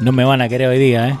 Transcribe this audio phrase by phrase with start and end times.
[0.00, 1.16] No me van a querer hoy día, ¿eh?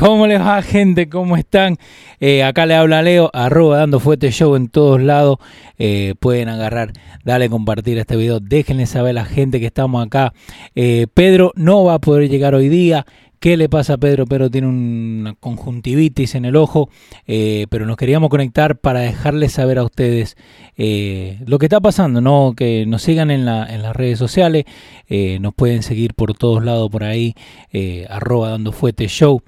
[0.00, 1.10] ¿Cómo les va, gente?
[1.10, 1.76] ¿Cómo están?
[2.20, 5.36] Eh, acá le habla Leo, arroba dando fuerte show en todos lados.
[5.78, 6.92] Eh, pueden agarrar,
[7.22, 8.40] dale compartir este video.
[8.40, 10.32] Déjenle saber a la gente que estamos acá.
[10.74, 13.04] Eh, Pedro no va a poder llegar hoy día.
[13.40, 14.26] ¿Qué le pasa a Pedro?
[14.26, 16.90] Pedro tiene una conjuntivitis en el ojo,
[17.26, 20.36] eh, pero nos queríamos conectar para dejarles saber a ustedes
[20.76, 22.52] eh, lo que está pasando, ¿no?
[22.54, 24.66] Que nos sigan en, la, en las redes sociales,
[25.08, 27.34] eh, nos pueden seguir por todos lados por ahí,
[28.10, 29.40] arroba dando fuete show.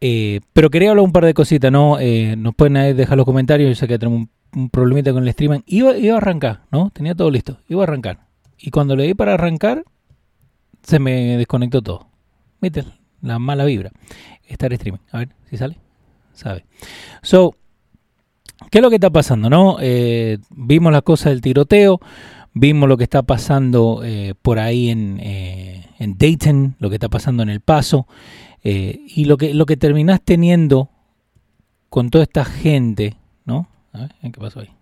[0.00, 1.96] pero quería hablar un par de cositas, ¿no?
[2.36, 5.60] nos pueden dejar los comentarios, yo sé que tenemos un, un problemita con el streaming.
[5.66, 6.90] Iba, iba a arrancar, ¿no?
[6.90, 8.26] Tenía todo listo, iba a arrancar.
[8.58, 9.84] Y cuando le di para arrancar,
[10.82, 12.08] se me desconectó todo.
[12.60, 12.97] ¿Viste?
[13.22, 13.90] La mala vibra.
[14.46, 15.00] Estar streaming.
[15.12, 15.76] A ver si sale.
[16.32, 16.64] Sabe.
[17.22, 17.54] So,
[18.70, 19.50] ¿qué es lo que está pasando?
[19.50, 19.78] No?
[19.80, 22.00] Eh, vimos la cosa del tiroteo.
[22.54, 27.08] Vimos lo que está pasando eh, por ahí en, eh, en, Dayton, lo que está
[27.08, 28.06] pasando en El Paso.
[28.62, 30.90] y lo que, lo que terminás teniendo
[31.88, 33.68] con toda esta gente, ¿no?
[33.92, 34.77] A ver, ¿qué pasó ahí?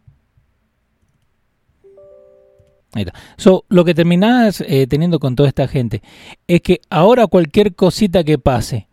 [3.36, 6.02] So, lo que terminás eh, teniendo con toda esta gente
[6.46, 8.88] es que ahora cualquier cosita que pase,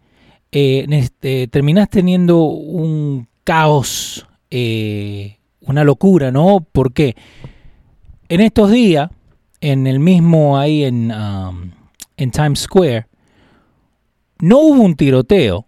[0.52, 6.66] eh, este, terminás teniendo un caos, eh, una locura, ¿no?
[6.72, 7.16] Porque
[8.30, 9.10] en estos días,
[9.62, 11.72] en el mismo ahí en, um,
[12.18, 13.08] en Times Square,
[14.40, 15.66] no hubo un tiroteo,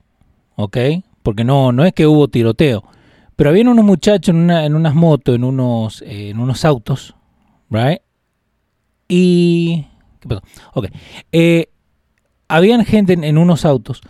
[0.55, 0.77] ¿ok?
[1.23, 2.83] Porque no, no es que hubo tiroteo,
[3.35, 7.15] pero había unos muchachos en, en unas motos, en unos, en unos autos,
[7.69, 8.01] right?
[9.07, 9.85] Y.
[10.19, 10.41] ¿Qué pasó?
[10.73, 10.87] Ok.
[11.31, 11.69] Eh,
[12.47, 14.01] habían gente en, unos autos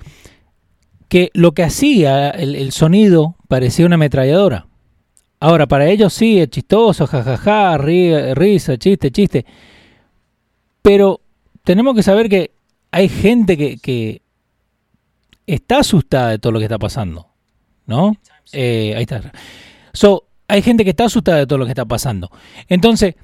[1.08, 4.68] que lo que hacía, el, sonido, parecía una ametralladora.
[5.40, 9.46] Ahora, para ellos sí, es chistoso, jajaja, risa, chiste, chiste.
[10.82, 11.22] Pero
[11.64, 12.52] tenemos que saber que
[12.92, 14.22] hay gente que, que
[15.46, 17.28] está asustada de todo lo que está pasando.
[17.86, 18.16] ¿No?
[18.52, 19.32] Eh, ahí está.
[19.94, 22.32] So, hay gente que está asustada de todo lo que está pasando.
[22.68, 23.16] Entonces,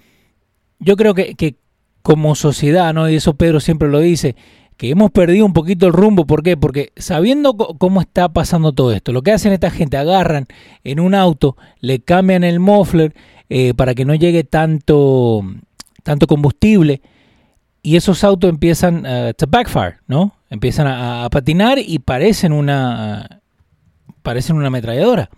[0.81, 1.55] yo creo que, que,
[2.01, 3.09] como sociedad, ¿no?
[3.09, 4.35] Y eso Pedro siempre lo dice,
[4.81, 6.25] que hemos perdido un poquito el rumbo.
[6.25, 6.57] ¿Por qué?
[6.57, 10.47] Porque sabiendo cómo está pasando todo esto, lo que hacen esta gente, agarran
[10.83, 13.13] en un auto, le cambian el muffler
[13.49, 15.43] eh, para que no llegue tanto,
[16.01, 17.01] tanto combustible
[17.83, 20.33] y esos autos empiezan a backfire, ¿no?
[20.49, 23.41] Empiezan a, patinar y parecen una,
[24.23, 25.29] parecen una ametralladora.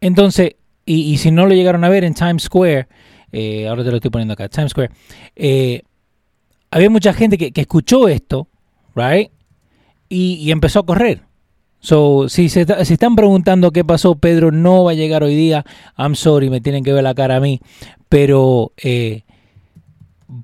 [0.00, 0.54] Entonces,
[0.86, 2.86] y, y si no lo llegaron a ver en Times Square,
[3.32, 4.90] eh, ahora te lo estoy poniendo acá, Times Square,
[5.34, 5.82] eh,
[6.70, 8.48] había mucha gente que, escuchó esto,
[8.94, 9.30] right?
[10.08, 11.22] Y, empezó a correr.
[11.80, 15.64] So, si se si están preguntando qué pasó, Pedro no va a llegar hoy día.
[15.96, 17.60] I'm sorry, me tienen que ver la cara a mí.
[18.08, 19.22] Pero, eh,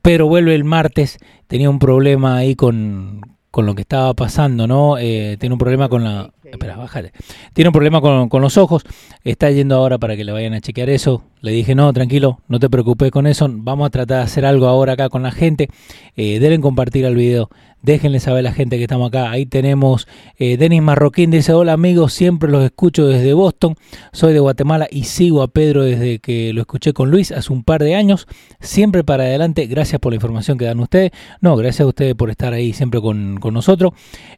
[0.02, 1.18] pero vuelve el martes.
[1.46, 3.20] Tenía un problema ahí con,
[3.50, 4.96] con lo que estaba pasando, ¿no?
[4.96, 6.32] tiene un problema con la...
[6.44, 7.12] Espera, bájale.
[7.52, 8.84] Tiene un problema con, con, los ojos.
[9.22, 11.22] Está yendo ahora para que le vayan a chequear eso.
[11.40, 13.48] Le dije, no, tranquilo, no te preocupes con eso.
[13.50, 15.68] Vamos a tratar de hacer algo ahora acá con la gente.
[16.16, 17.48] Eh, deben compartir el video.
[17.80, 19.30] Déjenle saber a la gente que estamos acá.
[19.30, 21.30] Ahí tenemos eh, Denis Marroquín.
[21.30, 23.76] Dice, hola amigos, siempre los escucho desde Boston.
[24.12, 27.62] Soy de Guatemala y sigo a Pedro desde que lo escuché con Luis hace un
[27.62, 28.26] par de años.
[28.58, 29.66] Siempre para adelante.
[29.66, 31.12] Gracias por la información que dan ustedes.
[31.40, 33.92] No, gracias a ustedes por estar ahí siempre con, con nosotros.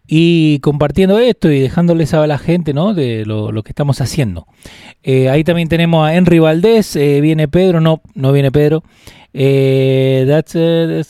[0.07, 2.93] Y compartiendo esto y dejándole saber a la gente ¿no?
[2.93, 4.47] de lo, lo que estamos haciendo.
[5.03, 6.90] Eh, ahí también tenemos a Henry Valdés.
[6.97, 8.83] Eh, viene Pedro, no, no viene Pedro.
[9.33, 10.55] Eh, that's,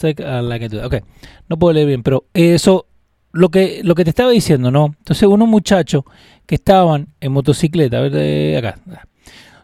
[0.05, 1.01] okay.
[1.49, 2.87] No puedo leer bien, pero eso,
[3.33, 4.95] lo que, lo que te estaba diciendo, ¿no?
[4.99, 6.05] Entonces, unos muchachos
[6.47, 8.79] que estaban en motocicleta, a ver, acá.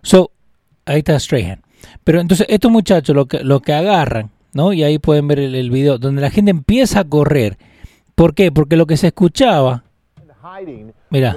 [0.02, 0.30] So,
[0.84, 1.62] ahí está Strahan.
[2.04, 4.72] Pero entonces, estos muchachos lo que, lo que agarran, ¿no?
[4.72, 7.58] Y ahí pueden ver el video donde la gente empieza a correr.
[8.14, 8.50] ¿Por qué?
[8.50, 9.84] Porque lo que se escuchaba,
[11.10, 11.36] mira,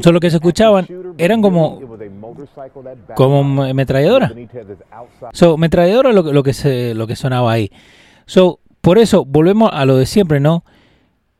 [0.00, 0.86] solo que se escuchaban
[1.18, 1.80] eran como
[3.14, 3.44] como
[3.74, 4.32] metralladora.
[5.32, 7.70] So, metralladora es lo, que- lo que se lo que sonaba ahí.
[8.26, 10.64] So, por eso volvemos a lo de siempre, ¿no?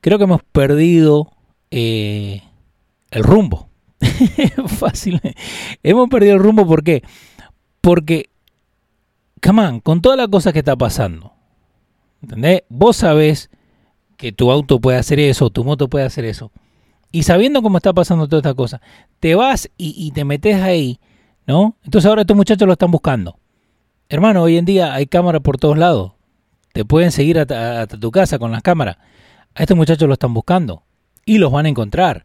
[0.01, 1.31] Creo que hemos perdido
[1.71, 2.43] eh,
[3.11, 3.69] el rumbo.
[4.67, 5.21] Fácil.
[5.83, 7.03] Hemos perdido el rumbo, ¿por qué?
[7.81, 8.31] Porque,
[9.43, 11.33] come on, con toda la cosa que está pasando,
[12.21, 12.63] ¿entendés?
[12.69, 13.49] Vos sabés
[14.23, 16.53] que tu auto puede hacer eso, tu moto puede hacer eso.
[17.11, 18.81] Y sabiendo cómo está pasando toda esta cosa,
[19.19, 21.01] te vas y, te metes ahí,
[21.45, 21.75] ¿no?
[21.83, 23.41] Entonces ahora estos muchachos lo están buscando.
[24.09, 26.13] Hermano, hoy en día hay cámaras por todos lados.
[26.73, 28.97] Te pueden seguir hasta, hasta tu casa con las cámaras.
[29.57, 30.85] A estos muchachos lo están buscando.
[31.25, 32.25] Y los van a encontrar.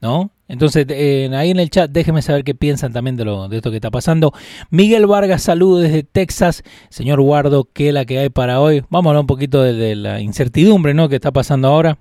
[0.00, 0.30] ¿No?
[0.46, 3.70] Entonces, eh, ahí en el chat, déjenme saber qué piensan también de, lo, de esto
[3.70, 4.32] que está pasando.
[4.70, 6.62] Miguel Vargas, saludos desde Texas.
[6.90, 8.84] Señor Guardo, ¿qué es la que hay para hoy?
[8.90, 11.08] Vamos a hablar un poquito de, la incertidumbre, ¿no?
[11.08, 11.98] Que está pasando ahora.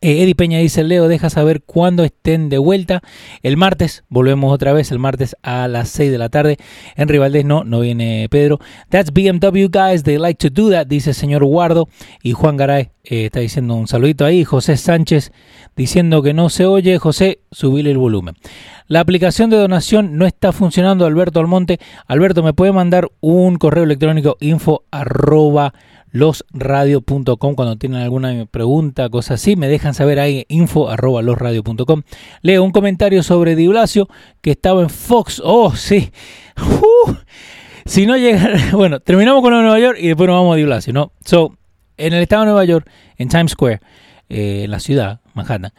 [0.00, 3.02] Eh, Eddie Peña dice, Leo, deja saber cuándo estén de vuelta.
[3.42, 6.58] El martes, volvemos otra vez, el martes a las 6 de la tarde.
[6.96, 8.58] En Rivaldez no, no viene Pedro.
[8.90, 11.88] That's BMW, guys, they like to do that, dice el señor Guardo.
[12.22, 14.44] Y Juan Garay eh, está diciendo un saludito ahí.
[14.44, 15.32] José Sánchez
[15.76, 16.98] diciendo que no se oye.
[16.98, 18.34] José, subile el volumen.
[18.88, 21.80] La aplicación de donación no está funcionando, Alberto Almonte.
[22.06, 24.84] Alberto, ¿me puede mandar un correo electrónico info
[26.12, 32.02] losradio.com cuando tienen alguna pregunta, cosa así, me dejan saber ahí info losradio.com.
[32.42, 34.08] Leo un comentario sobre Di Blasio
[34.40, 35.42] que estaba en Fox.
[35.44, 36.12] Oh, sí.
[36.56, 37.12] Uh,
[37.84, 40.92] si no llega, bueno, terminamos con Nueva York y después nos vamos a Di Blasio,
[40.92, 41.12] ¿no?
[41.24, 41.56] So,
[41.96, 43.80] en el estado de Nueva York, en Times Square,
[44.28, 45.72] eh, en la ciudad, Manhattan,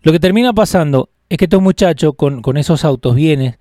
[0.00, 3.56] lo que termina pasando es que estos muchachos con, con esos autos vienen.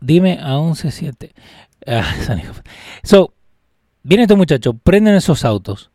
[0.00, 1.32] Dime a 11.7.
[1.86, 2.04] Ah,
[3.02, 3.34] so,
[4.02, 5.90] vienen estos muchachos, prenden esos autos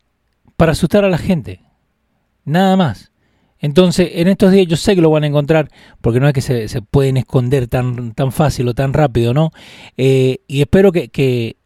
[0.55, 1.61] para asustar a la gente.
[2.45, 3.11] Nada más.
[3.59, 5.69] Entonces, en estos días yo sé que lo van a encontrar,
[6.01, 9.51] porque no es que se, se pueden esconder tan, tan fácil o tan rápido, ¿no?
[9.97, 11.57] Eh, y espero que, que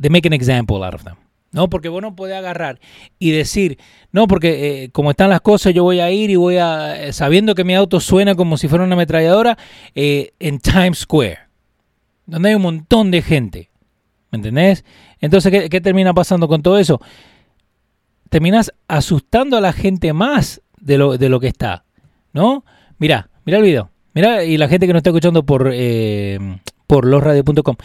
[0.00, 1.16] they make an example out of them.
[1.56, 1.70] ¿No?
[1.70, 2.78] Porque vos no podés agarrar
[3.18, 3.78] y decir,
[4.12, 7.14] no, porque eh, como están las cosas, yo voy a ir y voy a, eh,
[7.14, 9.56] sabiendo que mi auto suena como si fuera una ametralladora,
[9.94, 11.38] eh, en Times Square,
[12.26, 13.70] donde hay un montón de gente.
[14.30, 14.84] ¿Me entendés?
[15.18, 17.00] Entonces, ¿qué, qué termina pasando con todo eso?
[18.28, 21.84] Terminas asustando a la gente más de lo, de lo que está,
[22.34, 22.66] ¿no?
[22.98, 23.90] Mira, mira el video.
[24.12, 25.72] Mira, y la gente que nos está escuchando por,
[26.86, 27.76] por losradio.com.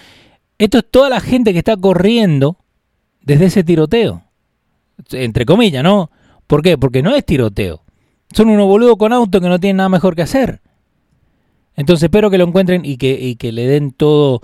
[0.58, 2.58] Esto es toda la gente que está corriendo
[3.22, 4.24] desde ese tiroteo.
[5.12, 6.12] Entre comillas, ¿no?
[6.48, 6.78] ¿Por qué?
[6.78, 7.84] Porque no es tiroteo.
[8.34, 10.62] Son unos boludos con auto que no tienen nada mejor que hacer.
[11.76, 14.42] Entonces espero que lo encuentren y que, y que le den todo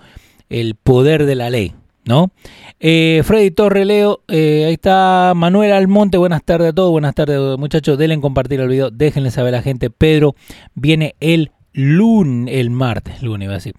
[0.50, 1.74] el poder de la ley,
[2.06, 2.32] ¿no?
[2.80, 7.58] Eh, Freddy Torre Leo, eh, ahí está Manuel Almonte, buenas tardes a todos, buenas tardes
[7.58, 10.36] muchachos, denle en compartir el video, déjenle saber a la gente, Pedro
[10.74, 13.76] viene el lunes, el martes, lunes iba a decir,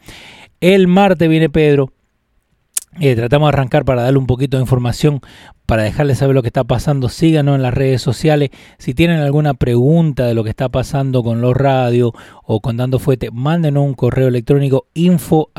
[0.61, 1.93] el martes viene Pedro,
[3.01, 5.21] eh, tratamos de arrancar para darle un poquito de información,
[5.67, 7.09] para dejarles saber lo que está pasando.
[7.09, 8.51] Síganos en las redes sociales.
[8.79, 12.13] Si tienen alguna pregunta de lo que está pasando con los radios
[12.43, 15.51] o con Dando Fuete, mándenos un correo electrónico info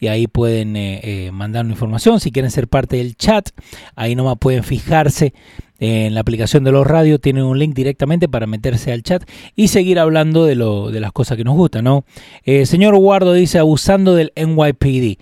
[0.00, 2.20] y ahí pueden eh, eh, mandarnos información.
[2.20, 3.50] Si quieren ser parte del chat,
[3.96, 5.34] ahí nomás pueden fijarse
[5.78, 9.22] en la aplicación de los radios tienen un link directamente para meterse al chat
[9.54, 12.04] y seguir hablando de, lo, de las cosas que nos gustan, ¿no?
[12.44, 15.20] Eh, señor Guardo dice, abusando del NYPD.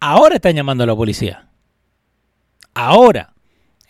[0.00, 1.48] Ahora están llamando a la policía.
[2.74, 3.34] Ahora.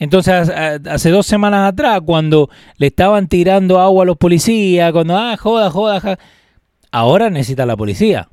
[0.01, 5.37] Entonces, hace dos semanas atrás, cuando le estaban tirando agua a los policías, cuando, ah,
[5.37, 6.19] joda, joda, joda,
[6.93, 8.29] ahora necesita la policía.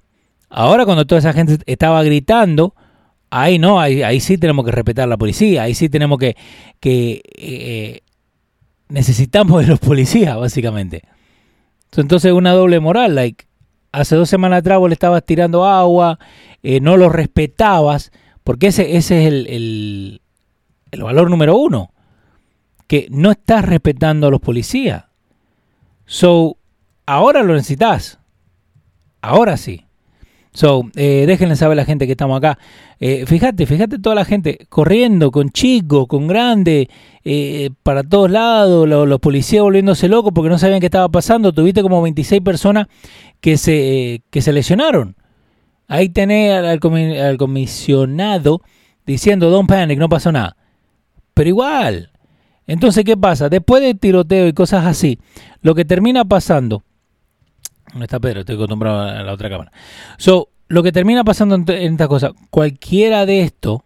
[0.48, 2.76] Ahora, cuando toda esa gente estaba gritando,
[3.36, 6.38] ahí no, ahí, ahí sí tenemos que respetar a la policía, ahí sí tenemos que,
[6.80, 8.00] que eh,
[8.88, 11.04] necesitamos de los policías, básicamente.
[11.98, 13.46] Entonces, una doble moral, like,
[13.92, 16.18] hace dos semanas atrás vos le estabas tirando agua,
[16.64, 18.12] eh, no lo respetabas,
[18.44, 20.22] porque ese, ese es el,
[20.92, 21.92] el valor número uno,
[22.88, 25.06] que no estás respetando a los policías.
[26.06, 26.58] So,
[27.06, 28.20] ahora lo necesitas.
[29.22, 29.85] Ahora sí.
[30.56, 32.58] So, eh, déjenle saber a la gente que estamos acá.
[33.02, 36.88] Eh, fíjate, fíjate toda la gente corriendo, con chicos, con grandes,
[37.26, 41.52] eh, para todos lados, los, policías volviéndose locos porque no sabían qué estaba pasando.
[41.52, 42.88] Tuviste como 26 personas
[43.42, 45.18] que se, que se lesionaron.
[45.90, 48.62] Ahí tenés al, al comisionado
[49.06, 50.56] diciendo, don't panic, no pasó nada.
[51.34, 52.12] Pero igual.
[52.66, 53.50] Entonces, ¿qué pasa?
[53.50, 55.20] Después de tiroteo y cosas así,
[55.62, 56.86] lo que termina pasando...
[57.96, 58.42] ¿Dónde está Pedro?
[58.42, 59.72] Estoy acostumbrado a la otra cámara.
[60.18, 63.86] So, lo que termina pasando en, en esta cosa, cualquiera de esto,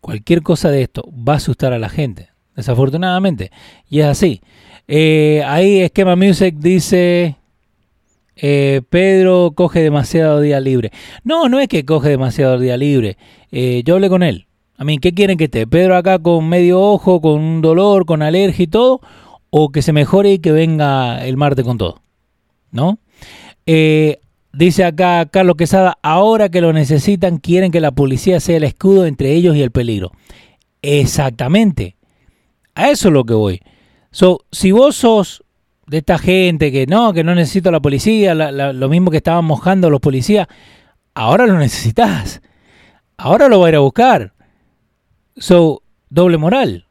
[0.00, 3.50] cualquier cosa de esto va a asustar a la gente, desafortunadamente.
[3.90, 4.40] Y es así.
[4.88, 7.36] Eh, ahí Esquema Music dice,
[8.34, 10.90] eh, Pedro coge demasiado día libre.
[11.22, 13.18] No, no es que coge demasiado día libre.
[13.52, 14.46] Eh, yo hablé con él.
[14.78, 15.66] A mí, ¿qué quieren que esté?
[15.66, 19.02] ¿Pedro acá con medio ojo, con un dolor, con alergia y todo?
[19.50, 22.05] ¿O que se mejore y que venga el martes con todo?
[22.70, 22.98] ¿No?
[23.66, 24.18] Eh,
[24.52, 29.06] dice acá Carlos Quesada, ahora que lo necesitan, quieren que la policía sea el escudo
[29.06, 30.12] entre ellos y el peligro.
[30.82, 31.96] Exactamente.
[32.74, 33.60] A eso es lo que voy.
[34.10, 35.42] So, si vos sos
[35.86, 39.44] de esta gente que no, que no necesito la policía, la, lo mismo que estaban
[39.44, 40.46] mojando los policías,
[41.14, 42.40] ahora lo necesitas.
[43.16, 44.32] Ahora lo va a ir a buscar.
[45.36, 46.85] So, doble moral.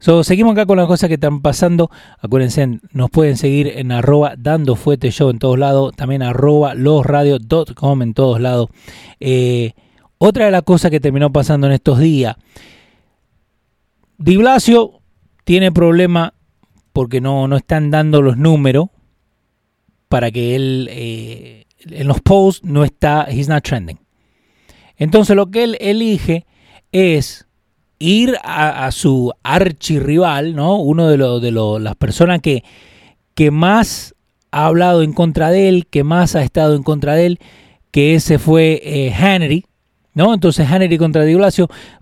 [0.00, 1.90] Seguimos acá con las cosas que están pasando.
[2.18, 5.94] Acuérdense, nos pueden seguir en arroba dando fuete show en todos lados.
[5.94, 8.70] También arroba losradios.com en todos lados.
[9.20, 9.72] Eh,
[10.16, 12.36] otra de las cosas que terminó pasando en estos días.
[14.16, 15.00] Di Blasio
[15.44, 16.32] tiene problema
[16.94, 18.88] porque no, no están dando los números
[20.08, 23.98] para que él eh, en los posts no está, he's not trending.
[24.96, 26.46] Entonces lo que él elige
[26.90, 27.46] es
[28.00, 30.76] ir a, su archirrival, ¿no?
[30.76, 32.64] Uno de, lo, de lo, las personas que,
[33.34, 34.16] que más
[34.50, 37.38] ha hablado en contra de él, que más ha estado en contra de él,
[37.92, 39.64] que ese fue eh, Hannity,
[40.14, 40.34] ¿no?
[40.34, 41.36] Entonces Hannity contra Di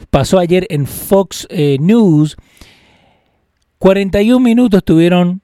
[0.09, 2.37] pasó ayer en Fox eh, News
[3.79, 5.41] 41 minutos estuvieron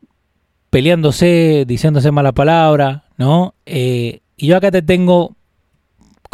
[0.70, 3.54] peleándose, diciéndose mala palabra, ¿no?
[3.64, 5.36] Eh, y yo acá te tengo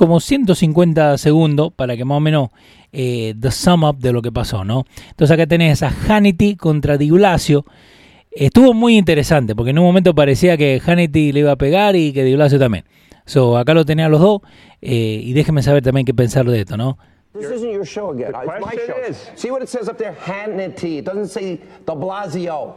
[0.01, 2.49] como 150 segundos para que más o menos
[2.91, 4.87] eh, the sum up de lo que pasó, ¿no?
[5.11, 7.67] Entonces acá tenés a Hannity contra Di Blasio.
[8.31, 12.15] Estuvo muy interesante porque en un momento parecía que Hannity le iba a pegar y
[12.15, 12.85] que Di Blasio también.
[13.27, 14.41] So, acá lo tenía los dos
[14.81, 16.97] eh, y déjenme saber también qué pensar de esto, ¿no?
[17.39, 18.33] This isn't your show again.
[18.33, 18.97] The It's my show.
[19.11, 20.15] is- See what it says up there?
[20.27, 21.01] Hannity.
[21.01, 22.75] It doesn't say de Blasio.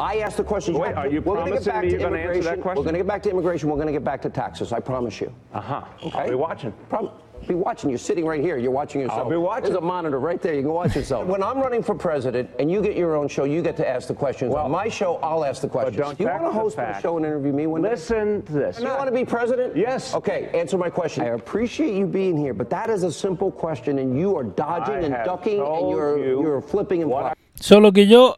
[0.00, 0.74] I asked the question.
[0.74, 2.62] Wait, are you We're gonna get promising back me to you're gonna answer that immigration.
[2.62, 2.78] question?
[2.78, 3.68] We're going to get back to immigration.
[3.68, 4.72] We're going to get back to taxes.
[4.72, 5.34] I promise you.
[5.52, 5.84] Uh huh.
[6.04, 6.18] Okay?
[6.18, 6.72] I'll be watching.
[6.88, 7.10] Prom-
[7.46, 7.88] be watching.
[7.88, 8.58] You're sitting right here.
[8.58, 9.20] You're watching yourself.
[9.20, 9.64] I'll be watching.
[9.64, 10.54] There's a monitor right there.
[10.54, 11.26] You can watch yourself.
[11.34, 14.08] when I'm running for president and you get your own show, you get to ask
[14.08, 14.52] the questions.
[14.52, 15.96] Well, On my show, I'll ask the But questions.
[15.96, 17.90] don't Do you want to tax the host a show and interview me one day?
[17.90, 18.78] Listen to this.
[18.78, 19.76] You want to be president?
[19.76, 20.14] Yes.
[20.14, 21.24] Okay, answer my question.
[21.24, 24.96] I appreciate you being here, but that is a simple question, and you are dodging
[24.96, 27.42] I and ducking, and you're you you're flipping and what flopping.
[27.54, 28.36] Solo que yo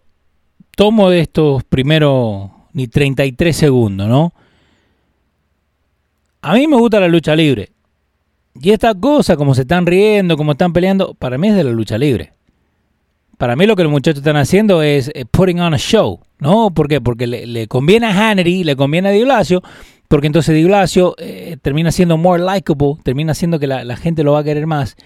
[0.76, 4.32] tomo de estos primeros ni 33 segundos, ¿no?
[6.40, 7.70] A mí me gusta la lucha libre.
[8.60, 11.70] Y esta cosa, como se están riendo, como están peleando, para mí es de la
[11.70, 12.32] lucha libre.
[13.38, 16.70] Para mí lo que los muchachos están haciendo es eh, putting on a show, ¿no?
[16.70, 17.00] ¿Por qué?
[17.00, 19.62] Porque le, conviene a Hannity, le conviene a Di Blasio,
[20.08, 24.22] porque entonces Di Blasio eh, termina siendo more likable, termina siendo que la, la gente
[24.22, 24.96] lo va a querer más,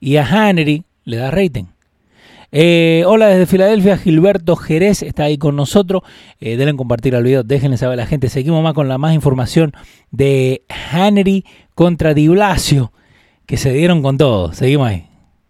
[0.00, 1.75] y a Hannity le da rating.
[2.52, 6.02] Eh, hola desde Filadelfia, Gilberto Jerez está ahí con nosotros.
[6.40, 8.28] Eh, denle compartir al video, déjenle saber a la gente.
[8.28, 9.72] Seguimos más con la más información
[10.10, 10.62] de
[10.92, 12.92] Hannity contra Di Blasio,
[13.46, 14.52] que se dieron con todo.
[14.52, 15.08] Seguimos ahí.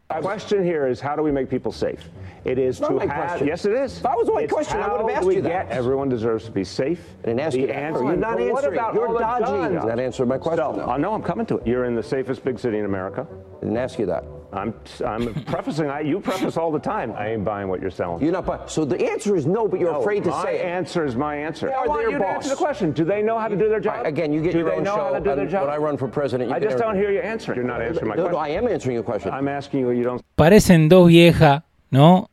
[0.09, 1.99] The question here is how do we make people safe?
[2.45, 3.27] It is not to my have.
[3.39, 3.49] question.
[3.49, 3.99] Yes, it is.
[3.99, 5.69] If I was It's question, I would have asked we you that.
[5.69, 7.01] Get, everyone deserves to be safe.
[7.25, 7.77] I didn't ask the you that.
[7.77, 8.05] answer.
[8.05, 8.79] You're not But what answering.
[8.79, 9.75] about You're all the dodging.
[9.75, 9.85] guns?
[9.85, 10.87] That answered my question, So, though.
[10.93, 11.67] I know I'm coming to it.
[11.67, 13.27] You're in the safest big city in America.
[13.61, 14.23] I didn't ask you that.
[14.57, 14.75] I'm.
[15.05, 15.91] I'm prefacing.
[15.91, 17.13] I, you preface all the time.
[17.17, 18.23] I ain't buying what you're selling.
[18.23, 18.47] You're not.
[18.47, 20.65] bu- So the answer is no, but you're No, afraid to my say it.
[20.65, 21.67] answer is my answer.
[21.69, 22.35] They I want you to boss.
[22.37, 22.93] answer the question.
[22.93, 23.97] Do they know how to do their job?
[23.97, 25.51] Right, again, you get do your they own know show, how to do their and
[25.51, 25.63] job?
[25.67, 27.55] when I run for president, you I just don't hear you answer.
[27.55, 28.53] You're not answering my No, no, question.
[28.55, 29.33] I am answering your question.
[29.33, 29.91] I'm asking you.
[29.93, 30.23] You don't.
[30.37, 32.29] Parecen dos viejas, ¿no?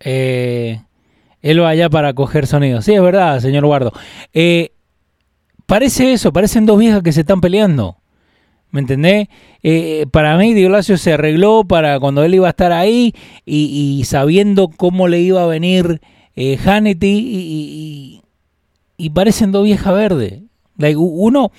[0.00, 0.80] Eh,
[1.42, 2.80] él va allá para coger sonido.
[2.82, 3.92] Sí, es verdad, señor Guardo.
[4.32, 4.70] Eh,
[5.66, 7.96] parece eso, parecen dos viejas que se están peleando.
[8.72, 9.28] ¿Me entendés?
[9.62, 14.02] Eh, para mí, Di Blasio se arregló para cuando él iba a estar ahí y,
[14.04, 16.00] sabiendo cómo le iba a venir
[16.36, 18.22] eh, Hannity y, y-
[18.96, 20.42] y parecen dos viejas verdes.
[20.96, 21.50] Uno,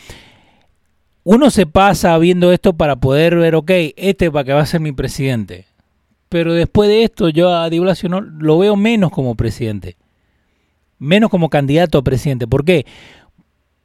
[1.23, 4.79] uno se pasa viendo esto para poder ver, ok, este para que va a ser
[4.79, 5.65] mi presidente.
[6.29, 9.97] Pero después de esto, yo a Di Blasio no lo veo menos como presidente.
[10.97, 12.47] Menos como candidato a presidente.
[12.47, 12.85] ¿Por qué?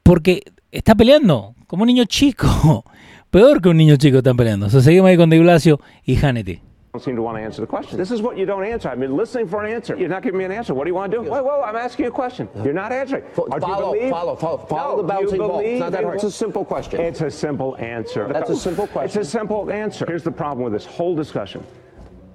[0.03, 2.85] Porque está peleando como un niño chico.
[3.31, 4.67] Peor que un niño chico están peleando.
[4.67, 6.61] O sea, seguimos ahí con Di Blasio y Hannity.
[6.93, 7.99] don't seem to want to answer the question.
[7.99, 8.89] This is what you don't answer.
[8.89, 9.95] I've been listening for an answer.
[9.99, 10.73] You're not giving me an answer.
[10.73, 11.23] What do you want to do?
[11.31, 12.49] Wait, wait, I'm asking you a question.
[12.65, 13.23] You're not answering.
[13.35, 15.61] Fo- Or do you follow, believe- follow, follow, follow No, the bouncing ball.
[15.61, 16.15] It's not that hard.
[16.15, 16.99] It's a simple question.
[17.03, 18.27] It's a simple answer.
[18.33, 19.21] That's a simple question.
[19.21, 20.07] It's a simple answer.
[20.09, 21.63] Here's the problem with this whole discussion.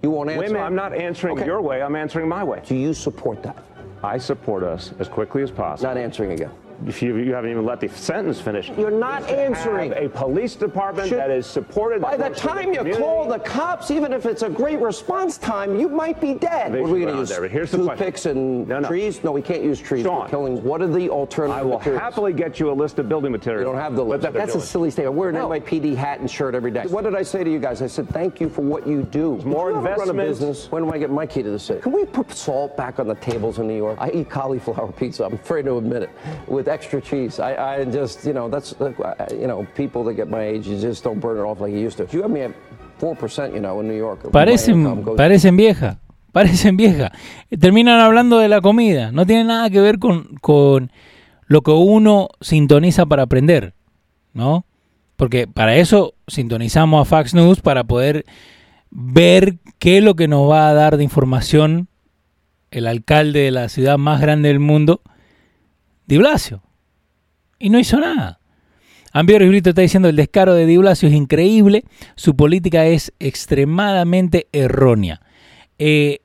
[0.03, 0.45] You won't answer.
[0.45, 1.47] Women, I'm not answering Okay.
[1.47, 1.81] your way.
[1.81, 2.61] I'm answering my way.
[2.63, 3.57] Do you support that?
[4.03, 5.89] I support us as quickly as possible.
[5.89, 6.51] Not answering again.
[6.87, 8.69] If you, you haven't even let the sentence finish.
[8.77, 9.93] You're not answering.
[9.93, 13.39] A police department Should- that is supported By the works for time you call the
[13.39, 16.71] cops, even if it's a great response time, you might be dead.
[16.73, 17.29] They What are we going to run use?
[17.29, 17.97] there, here's the question.
[17.97, 18.87] Toothpicks and No, no.
[18.87, 19.23] trees?
[19.23, 20.25] No, we can't use trees Sean.
[20.25, 20.63] for killing.
[20.63, 22.01] What are the alternative I will materials?
[22.01, 23.61] happily get you a list of building materials.
[23.67, 24.21] You don't have the list.
[24.23, 25.15] that they're That's a silly statement.
[25.15, 25.49] Wear an No.
[25.49, 26.83] NYPD hat and shirt every day.
[26.87, 27.81] What did I say to you guys?
[27.81, 29.37] I said, thank you for what you do.
[29.45, 30.17] more If you run a investment.
[30.29, 30.71] business.
[30.71, 31.81] When do I get my key to the city?
[31.81, 33.97] Can we put salt back on the tables in New York?
[33.99, 35.25] I eat cauliflower pizza.
[35.25, 36.09] I'm afraid to admit it.
[36.47, 37.39] With extra cheese.
[37.39, 38.91] I, I just, you know, that's, uh,
[39.31, 41.79] you know, people that get my age, you just don't burn it off like you
[41.79, 42.07] used to.
[42.11, 42.51] You have me at
[42.99, 44.31] 4%, you know, in New York.
[44.31, 45.99] Parecen, parecen vieja,
[46.31, 47.11] parecen vieja.
[47.59, 49.11] Terminan hablando de la comida.
[49.11, 50.91] No tiene nada que ver con, con
[51.47, 53.73] lo que uno sintoniza para aprender,
[54.33, 54.65] ¿no?
[55.17, 58.25] Porque para eso sintonizamos a Fax News para poder
[58.89, 61.87] ver qué es lo que nos va a dar de información
[62.71, 65.01] el alcalde de la ciudad más grande del mundo,
[66.11, 66.61] Di Blasio.
[67.57, 68.41] Y no hizo nada.
[69.13, 71.85] Ambioro Brito está diciendo el descaro de Di Blasio es increíble,
[72.17, 75.21] su política es extremadamente errónea.
[75.79, 76.19] Eh,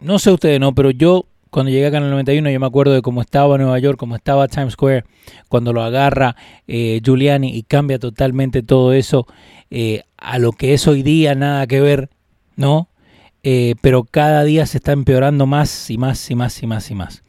[0.00, 2.92] no sé ustedes, no, pero yo cuando llegué acá en el 91 yo me acuerdo
[2.92, 5.04] de cómo estaba Nueva York, cómo estaba Times Square,
[5.48, 6.34] cuando lo agarra
[6.66, 9.28] eh, Giuliani y cambia totalmente todo eso
[9.70, 12.10] eh, a lo que es hoy día, nada que ver,
[12.56, 12.88] ¿no?
[13.42, 17.22] Pero cada día se está empeorando más y más y más y más y más.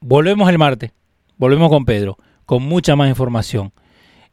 [0.00, 0.92] Volvemos el martes,
[1.36, 3.72] volvemos con Pedro, con mucha más información.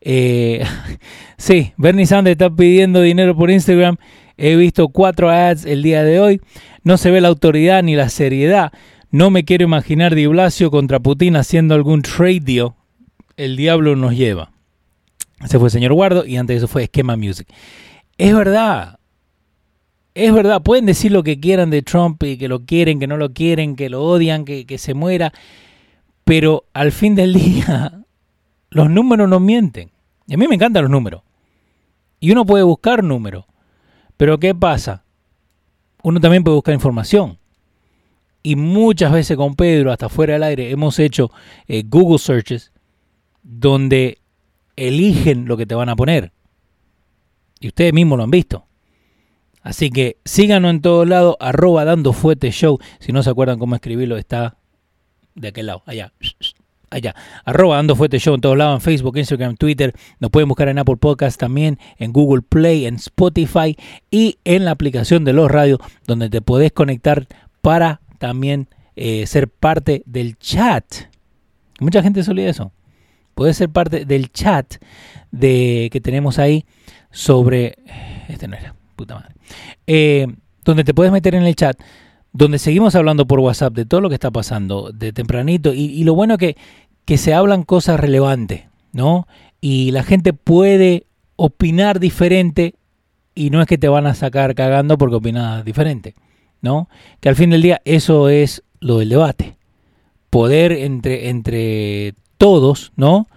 [0.01, 0.63] Eh,
[1.37, 3.97] sí, Bernie Sanders está pidiendo dinero por Instagram.
[4.37, 6.41] He visto cuatro ads el día de hoy.
[6.83, 8.71] No se ve la autoridad ni la seriedad.
[9.09, 12.73] No me quiero imaginar Di Blasio contra Putin haciendo algún trade deal.
[13.37, 14.51] El diablo nos lleva.
[15.43, 17.47] Ese fue el señor Guardo y antes de eso fue Esquema Music.
[18.17, 18.99] Es verdad.
[20.15, 20.63] Es verdad.
[20.63, 23.75] Pueden decir lo que quieran de Trump y que lo quieren, que no lo quieren,
[23.75, 25.33] que lo odian, que, que se muera.
[26.23, 28.01] Pero al fin del día,
[28.69, 29.91] los números no mienten.
[30.25, 31.21] Y a mí me encantan los números.
[32.19, 33.45] Y uno puede buscar números.
[34.17, 35.03] Pero ¿qué pasa?
[36.01, 37.37] Uno también puede buscar información.
[38.41, 41.29] Y muchas veces con Pedro, hasta fuera del aire, hemos hecho
[41.67, 42.71] eh, Google searches
[43.43, 44.19] donde
[44.75, 46.31] eligen lo que te van a poner.
[47.59, 48.65] Y ustedes mismos lo han visto.
[49.65, 52.77] Así que síganos en todos lados, arroba dando fuete show.
[52.99, 54.57] Si no se acuerdan cómo escribirlo, está
[55.33, 56.13] de aquel lado, allá.
[56.91, 57.15] Allá.
[57.45, 59.95] Arroba dando fuete show en todos lados, en Facebook, Instagram, Twitter.
[60.19, 63.75] Nos pueden buscar en Apple Podcast también, en Google Play, en Spotify
[64.11, 67.25] y en la aplicación de los radios, donde te podés conectar
[67.61, 70.85] para también eh, ser parte del chat.
[71.79, 72.71] Mucha gente se olvida eso.
[73.33, 74.75] Puedes ser parte del chat
[75.31, 76.65] de que tenemos ahí
[77.09, 77.79] sobre.
[78.27, 79.35] Este no era, puta madre.
[79.87, 80.27] Eh,
[80.63, 81.77] donde te puedes meter en el chat,
[82.33, 85.73] donde seguimos hablando por WhatsApp de todo lo que está pasando de tempranito.
[85.73, 86.57] Y, lo bueno que,
[87.05, 89.27] que se hablan cosas relevantes, ¿no?
[89.61, 91.05] Y la gente puede
[91.37, 92.75] opinar diferente
[93.35, 96.15] y no es que te van a sacar cagando porque opinas diferente,
[96.61, 96.89] ¿no?
[97.19, 99.57] Que al fin del día eso es lo del debate.
[100.29, 103.27] Poder entre, entre todos, ¿no?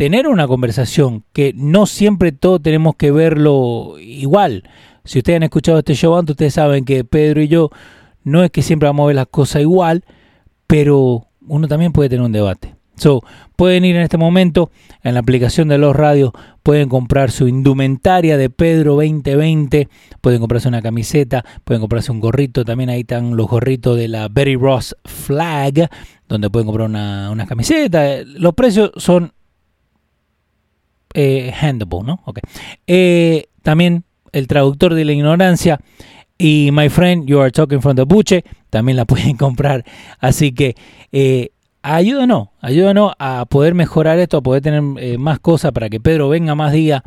[0.00, 4.64] Tener una conversación que no siempre todos tenemos que verlo igual.
[5.04, 7.68] Si ustedes han escuchado este show antes, ustedes saben que Pedro y yo
[8.24, 10.06] no es que siempre vamos a ver las cosas igual,
[10.66, 12.76] pero uno también puede tener un debate.
[12.96, 13.22] So,
[13.56, 14.70] pueden ir en este momento
[15.02, 16.32] en la aplicación de los radios,
[16.62, 19.90] pueden comprar su indumentaria de Pedro 2020,
[20.22, 24.28] pueden comprarse una camiseta, pueden comprarse un gorrito, también ahí están los gorritos de la
[24.28, 25.90] Betty Ross Flag,
[26.26, 28.22] donde pueden comprar una, una camiseta.
[28.24, 29.34] Los precios son
[31.14, 32.20] eh, handable, ¿no?
[32.24, 32.42] Okay.
[32.86, 35.80] Eh, también el traductor de la ignorancia
[36.40, 39.84] y My Friend, You Are Talking from the Buche, también la pueden comprar.
[40.18, 40.74] Así que
[41.12, 41.50] eh,
[41.82, 46.30] ayúdanos, ayúdanos a poder mejorar esto, a poder tener eh, más cosas para que Pedro
[46.30, 47.02] venga más días.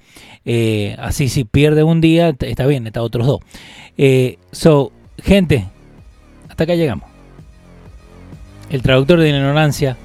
[0.45, 3.39] Eh, así si pierde un día, está bien, está otros dos.
[4.51, 5.67] So, gente,
[6.47, 7.09] hasta acá llegamos.
[8.69, 9.97] El traductor de la ignorancia,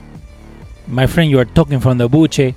[0.87, 2.55] My Friend, You Are Talking from the Buche.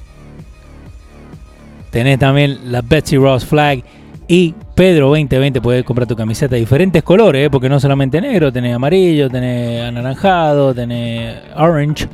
[1.92, 3.84] Tenés también la Betsy Ross Flag.
[4.28, 7.50] Y Pedro 2020 puedes comprar tu camiseta de diferentes colores, ¿eh?
[7.50, 12.08] porque no solamente negro, tenés amarillo, tenés anaranjado, tenés orange,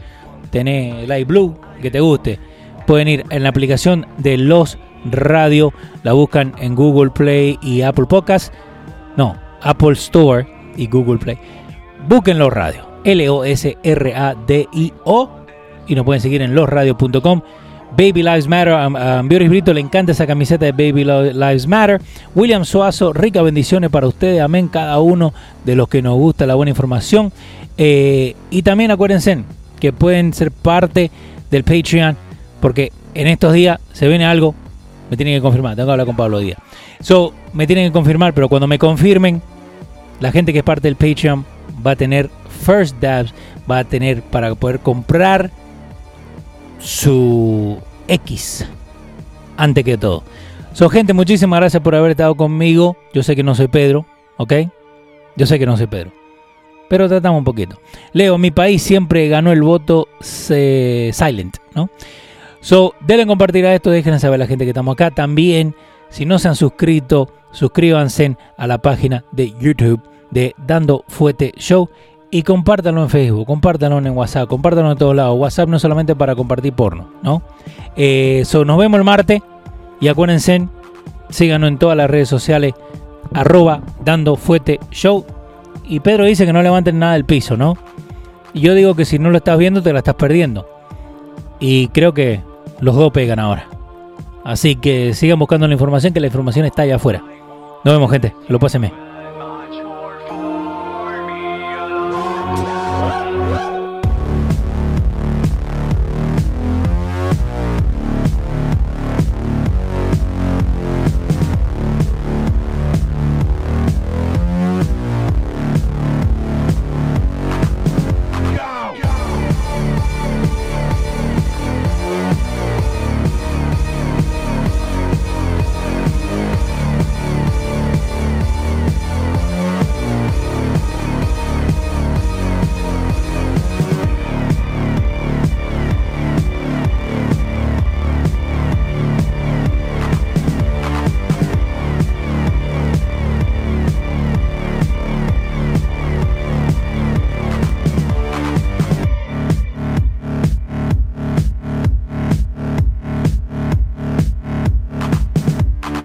[0.50, 2.40] tenés light blue, que te guste.
[2.88, 8.06] Pueden ir en la aplicación de Los Radio, la buscan en Google Play y Apple
[8.10, 8.52] Podcast.
[9.16, 11.38] No, Apple Store y Google Play.
[12.08, 13.70] Busquen Los Radio, L-O-S-R-A-D-I-O,
[15.88, 17.42] y nos pueden seguir en losradio.com.
[17.98, 18.74] Baby Lives Matter.
[18.74, 22.00] A, Ambioris Brito le encanta esa camiseta de Baby Lives Matter.
[22.36, 24.40] William Suazo, ricas bendiciones para ustedes.
[24.42, 24.68] Amén.
[24.68, 25.34] Cada uno
[25.66, 27.34] de los que nos gusta la buena información.
[27.78, 29.44] Eh, y también acuérdense,
[29.80, 31.12] que pueden ser parte
[31.50, 32.16] del Patreon,
[32.60, 34.54] porque en estos días se viene algo,
[35.10, 36.60] me tienen que confirmar, tengo que hablar con Pablo Díaz.
[37.00, 39.42] So, me tienen que confirmar, pero cuando me confirmen,
[40.20, 41.46] la gente que es parte del Patreon
[41.86, 42.30] va a tener
[42.66, 43.34] First Dabs,
[43.70, 45.52] va a tener para poder comprar
[46.80, 48.66] su X
[49.58, 50.24] antes que todo.
[50.74, 52.98] So, gente, muchísimas gracias por haber estado conmigo.
[53.14, 54.06] Yo sé que no soy Pedro,
[54.38, 54.54] ¿ok?
[55.36, 56.12] Yo sé que no soy Pedro.
[56.88, 57.80] Pero tratamos un poquito.
[58.14, 61.90] Leo, mi país siempre ganó el voto silent, ¿no?
[62.62, 65.12] So, denle compartir a esto, dejen saber a la gente que estamos acá.
[65.12, 65.76] También,
[66.10, 71.90] si no se han suscrito, suscríbanse a la página de YouTube de Dando Fuete Show
[72.30, 75.38] y compártanlo en Facebook, compártanlo en WhatsApp, compártanlo en todos lados.
[75.38, 77.42] WhatsApp no solamente para compartir porno, ¿no?
[77.96, 79.42] Eh, nos vemos el martes
[80.00, 80.68] y acuérdense,
[81.30, 82.74] síganos en todas las redes sociales,
[83.34, 85.26] arroba Dando Fuete Show.
[85.86, 87.78] Y Pedro dice que no levanten nada del piso, ¿no?
[88.54, 90.68] Y yo digo que si no lo estás viendo, te la estás perdiendo.
[91.60, 92.42] Y creo que
[92.82, 93.68] los dos pegan ahora.
[94.44, 97.24] Así que sigan buscando la información, que la información está allá afuera.
[97.84, 98.34] Nos vemos, gente.
[98.48, 99.07] Lo pásenme.